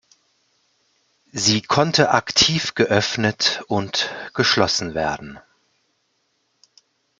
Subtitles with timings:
[1.31, 5.37] Sie konnte aktiv geöffnet und geschlossen werden.